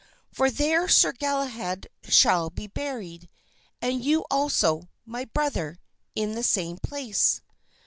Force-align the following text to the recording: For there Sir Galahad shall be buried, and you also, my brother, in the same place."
For 0.31 0.49
there 0.49 0.87
Sir 0.89 1.11
Galahad 1.11 1.85
shall 2.09 2.49
be 2.49 2.65
buried, 2.65 3.29
and 3.83 4.03
you 4.03 4.25
also, 4.31 4.89
my 5.05 5.25
brother, 5.25 5.77
in 6.15 6.33
the 6.33 6.41
same 6.41 6.77
place." 6.79 7.41